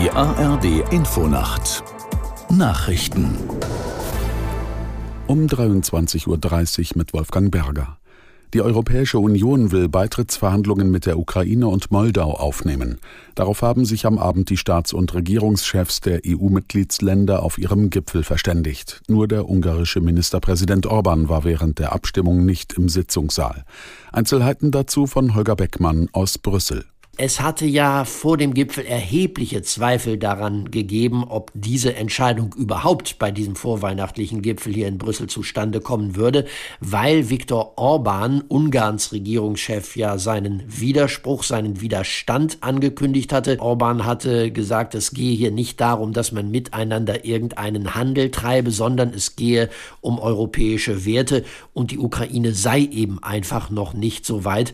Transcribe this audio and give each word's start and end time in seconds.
Die 0.00 0.12
ARD 0.12 0.92
Infonacht 0.92 1.82
Nachrichten 2.50 3.36
um 5.26 5.46
23.30 5.46 6.28
Uhr 6.28 6.98
mit 6.98 7.12
Wolfgang 7.12 7.50
Berger. 7.50 7.98
Die 8.54 8.60
Europäische 8.60 9.18
Union 9.18 9.72
will 9.72 9.88
Beitrittsverhandlungen 9.88 10.92
mit 10.92 11.04
der 11.04 11.18
Ukraine 11.18 11.66
und 11.66 11.90
Moldau 11.90 12.30
aufnehmen. 12.34 13.00
Darauf 13.34 13.62
haben 13.62 13.84
sich 13.84 14.06
am 14.06 14.18
Abend 14.18 14.50
die 14.50 14.56
Staats- 14.56 14.92
und 14.92 15.12
Regierungschefs 15.14 16.00
der 16.00 16.20
EU-Mitgliedsländer 16.24 17.42
auf 17.42 17.58
ihrem 17.58 17.90
Gipfel 17.90 18.22
verständigt. 18.22 19.02
Nur 19.08 19.26
der 19.26 19.48
ungarische 19.48 20.00
Ministerpräsident 20.00 20.86
Orban 20.86 21.28
war 21.28 21.42
während 21.42 21.80
der 21.80 21.92
Abstimmung 21.92 22.44
nicht 22.44 22.74
im 22.74 22.88
Sitzungssaal. 22.88 23.64
Einzelheiten 24.12 24.70
dazu 24.70 25.08
von 25.08 25.34
Holger 25.34 25.56
Beckmann 25.56 26.08
aus 26.12 26.38
Brüssel. 26.38 26.84
Es 27.20 27.40
hatte 27.40 27.66
ja 27.66 28.04
vor 28.04 28.36
dem 28.36 28.54
Gipfel 28.54 28.86
erhebliche 28.86 29.62
Zweifel 29.62 30.18
daran 30.18 30.70
gegeben, 30.70 31.24
ob 31.24 31.50
diese 31.52 31.96
Entscheidung 31.96 32.54
überhaupt 32.56 33.18
bei 33.18 33.32
diesem 33.32 33.56
vorweihnachtlichen 33.56 34.40
Gipfel 34.40 34.72
hier 34.72 34.86
in 34.86 34.98
Brüssel 34.98 35.26
zustande 35.26 35.80
kommen 35.80 36.14
würde, 36.14 36.44
weil 36.78 37.28
Viktor 37.28 37.72
Orban, 37.74 38.42
Ungarns 38.46 39.10
Regierungschef, 39.10 39.96
ja 39.96 40.16
seinen 40.16 40.62
Widerspruch, 40.68 41.42
seinen 41.42 41.80
Widerstand 41.80 42.58
angekündigt 42.60 43.32
hatte. 43.32 43.58
Orban 43.58 44.06
hatte 44.06 44.52
gesagt, 44.52 44.94
es 44.94 45.10
gehe 45.10 45.34
hier 45.34 45.50
nicht 45.50 45.80
darum, 45.80 46.12
dass 46.12 46.30
man 46.30 46.52
miteinander 46.52 47.24
irgendeinen 47.24 47.96
Handel 47.96 48.30
treibe, 48.30 48.70
sondern 48.70 49.12
es 49.12 49.34
gehe 49.34 49.70
um 50.00 50.20
europäische 50.20 51.04
Werte 51.04 51.44
und 51.74 51.90
die 51.90 51.98
Ukraine 51.98 52.52
sei 52.52 52.78
eben 52.78 53.20
einfach 53.20 53.70
noch 53.70 53.92
nicht 53.92 54.24
so 54.24 54.44
weit. 54.44 54.72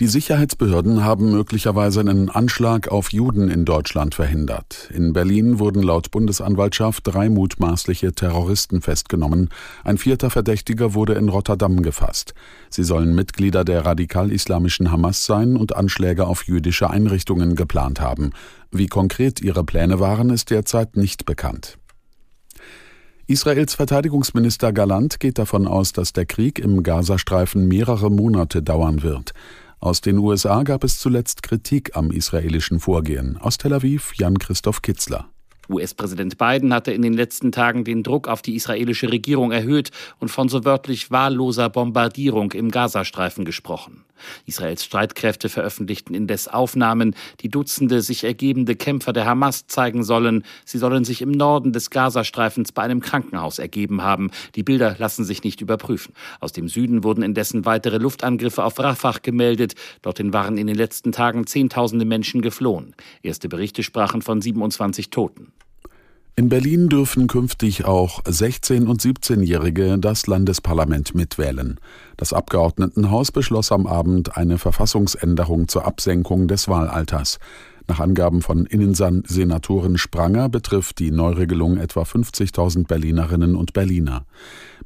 Die 0.00 0.08
Sicherheitsbehörden 0.08 1.04
haben 1.04 1.30
möglicherweise 1.30 2.00
einen 2.00 2.28
Anschlag 2.28 2.88
auf 2.88 3.12
Juden 3.12 3.48
in 3.48 3.64
Deutschland 3.64 4.16
verhindert. 4.16 4.90
In 4.92 5.12
Berlin 5.12 5.60
wurden 5.60 5.84
laut 5.84 6.10
Bundesanwaltschaft 6.10 7.06
drei 7.06 7.28
mutmaßliche 7.28 8.12
Terroristen 8.12 8.82
festgenommen. 8.82 9.50
Ein 9.84 9.96
vierter 9.96 10.30
Verdächtiger 10.30 10.94
wurde 10.94 11.14
in 11.14 11.28
Rotterdam 11.28 11.80
gefasst. 11.82 12.34
Sie 12.70 12.82
sollen 12.82 13.14
Mitglieder 13.14 13.64
der 13.64 13.86
radikal-islamischen 13.86 14.90
Hamas 14.90 15.26
sein 15.26 15.56
und 15.56 15.76
Anschläge 15.76 16.26
auf 16.26 16.42
jüdische 16.42 16.90
Einrichtungen 16.90 17.54
geplant 17.54 18.00
haben. 18.00 18.32
Wie 18.72 18.88
konkret 18.88 19.40
ihre 19.42 19.62
Pläne 19.62 20.00
waren, 20.00 20.30
ist 20.30 20.50
derzeit 20.50 20.96
nicht 20.96 21.24
bekannt. 21.24 21.78
Israels 23.26 23.74
Verteidigungsminister 23.74 24.72
Galant 24.72 25.18
geht 25.18 25.38
davon 25.38 25.66
aus, 25.66 25.92
dass 25.92 26.12
der 26.12 26.26
Krieg 26.26 26.58
im 26.58 26.82
Gazastreifen 26.82 27.68
mehrere 27.68 28.10
Monate 28.10 28.62
dauern 28.62 29.02
wird. 29.02 29.32
Aus 29.84 30.00
den 30.00 30.16
USA 30.16 30.62
gab 30.62 30.82
es 30.82 30.98
zuletzt 30.98 31.42
Kritik 31.42 31.94
am 31.94 32.10
israelischen 32.10 32.80
Vorgehen. 32.80 33.36
Aus 33.36 33.58
Tel 33.58 33.74
Aviv 33.74 34.14
Jan 34.14 34.38
Christoph 34.38 34.80
Kitzler. 34.80 35.33
US-Präsident 35.68 36.38
Biden 36.38 36.72
hatte 36.72 36.92
in 36.92 37.02
den 37.02 37.14
letzten 37.14 37.52
Tagen 37.52 37.84
den 37.84 38.02
Druck 38.02 38.28
auf 38.28 38.42
die 38.42 38.54
israelische 38.54 39.10
Regierung 39.10 39.52
erhöht 39.52 39.90
und 40.18 40.28
von 40.28 40.48
so 40.48 40.64
wörtlich 40.64 41.10
wahlloser 41.10 41.68
Bombardierung 41.70 42.52
im 42.52 42.70
Gazastreifen 42.70 43.44
gesprochen. 43.44 44.04
Israels 44.46 44.84
Streitkräfte 44.84 45.48
veröffentlichten 45.48 46.14
indes 46.14 46.48
Aufnahmen, 46.48 47.14
die 47.40 47.48
Dutzende 47.48 48.00
sich 48.02 48.24
ergebende 48.24 48.76
Kämpfer 48.76 49.12
der 49.12 49.26
Hamas 49.26 49.66
zeigen 49.66 50.04
sollen. 50.04 50.44
Sie 50.64 50.78
sollen 50.78 51.04
sich 51.04 51.22
im 51.22 51.30
Norden 51.30 51.72
des 51.72 51.90
Gazastreifens 51.90 52.72
bei 52.72 52.82
einem 52.82 53.00
Krankenhaus 53.00 53.58
ergeben 53.58 54.02
haben. 54.02 54.30
Die 54.54 54.62
Bilder 54.62 54.96
lassen 54.98 55.24
sich 55.24 55.42
nicht 55.44 55.60
überprüfen. 55.60 56.14
Aus 56.40 56.52
dem 56.52 56.68
Süden 56.68 57.04
wurden 57.04 57.22
indessen 57.22 57.64
weitere 57.64 57.98
Luftangriffe 57.98 58.64
auf 58.64 58.78
Rafah 58.78 59.14
gemeldet. 59.22 59.74
Dorthin 60.02 60.32
waren 60.32 60.58
in 60.58 60.66
den 60.66 60.76
letzten 60.76 61.12
Tagen 61.12 61.46
Zehntausende 61.46 62.04
Menschen 62.04 62.42
geflohen. 62.42 62.94
Erste 63.22 63.48
Berichte 63.48 63.82
sprachen 63.82 64.22
von 64.22 64.40
27 64.40 65.10
Toten. 65.10 65.52
In 66.36 66.48
Berlin 66.48 66.88
dürfen 66.88 67.28
künftig 67.28 67.84
auch 67.84 68.20
16- 68.24 68.86
und 68.86 69.00
17-Jährige 69.00 70.00
das 70.00 70.26
Landesparlament 70.26 71.14
mitwählen. 71.14 71.78
Das 72.16 72.32
Abgeordnetenhaus 72.32 73.30
beschloss 73.30 73.70
am 73.70 73.86
Abend 73.86 74.36
eine 74.36 74.58
Verfassungsänderung 74.58 75.68
zur 75.68 75.84
Absenkung 75.86 76.48
des 76.48 76.66
Wahlalters. 76.66 77.38
Nach 77.86 78.00
Angaben 78.00 78.42
von 78.42 78.66
Innensenatorin 78.66 79.96
Spranger 79.96 80.48
betrifft 80.48 80.98
die 80.98 81.12
Neuregelung 81.12 81.76
etwa 81.76 82.02
50.000 82.02 82.88
Berlinerinnen 82.88 83.54
und 83.54 83.72
Berliner. 83.72 84.24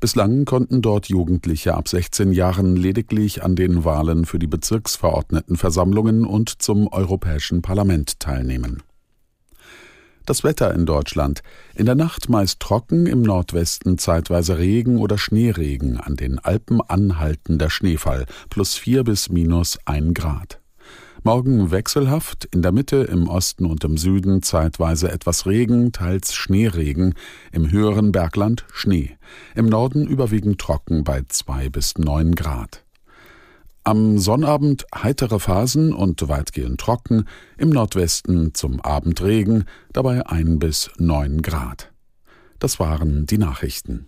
Bislang 0.00 0.44
konnten 0.44 0.82
dort 0.82 1.06
Jugendliche 1.08 1.74
ab 1.74 1.88
16 1.88 2.32
Jahren 2.32 2.76
lediglich 2.76 3.42
an 3.42 3.56
den 3.56 3.84
Wahlen 3.84 4.26
für 4.26 4.38
die 4.38 4.48
Bezirksverordnetenversammlungen 4.48 6.26
und 6.26 6.60
zum 6.60 6.88
Europäischen 6.88 7.62
Parlament 7.62 8.20
teilnehmen. 8.20 8.82
Das 10.28 10.44
Wetter 10.44 10.74
in 10.74 10.84
Deutschland. 10.84 11.40
In 11.74 11.86
der 11.86 11.94
Nacht 11.94 12.28
meist 12.28 12.60
trocken, 12.60 13.06
im 13.06 13.22
Nordwesten 13.22 13.96
zeitweise 13.96 14.58
Regen 14.58 14.98
oder 14.98 15.16
Schneeregen, 15.16 15.98
an 15.98 16.16
den 16.16 16.38
Alpen 16.38 16.82
anhaltender 16.82 17.70
Schneefall, 17.70 18.26
plus 18.50 18.74
vier 18.74 19.04
bis 19.04 19.30
minus 19.30 19.78
ein 19.86 20.12
Grad. 20.12 20.60
Morgen 21.22 21.70
wechselhaft, 21.70 22.44
in 22.52 22.60
der 22.60 22.72
Mitte, 22.72 22.96
im 22.96 23.26
Osten 23.26 23.64
und 23.64 23.82
im 23.84 23.96
Süden 23.96 24.42
zeitweise 24.42 25.10
etwas 25.10 25.46
Regen, 25.46 25.92
teils 25.92 26.34
Schneeregen, 26.34 27.14
im 27.50 27.70
höheren 27.70 28.12
Bergland 28.12 28.66
Schnee, 28.70 29.16
im 29.54 29.64
Norden 29.64 30.06
überwiegend 30.06 30.60
trocken 30.60 31.04
bei 31.04 31.22
zwei 31.28 31.70
bis 31.70 31.96
neun 31.96 32.34
Grad. 32.34 32.84
Am 33.88 34.18
Sonnabend 34.18 34.84
heitere 34.94 35.38
Phasen 35.38 35.94
und 35.94 36.28
weitgehend 36.28 36.78
trocken, 36.78 37.24
im 37.56 37.70
Nordwesten 37.70 38.52
zum 38.52 38.82
Abend 38.82 39.22
Regen, 39.22 39.64
dabei 39.94 40.26
ein 40.26 40.58
bis 40.58 40.90
neun 40.98 41.40
Grad. 41.40 41.90
Das 42.58 42.78
waren 42.78 43.24
die 43.24 43.38
Nachrichten. 43.38 44.06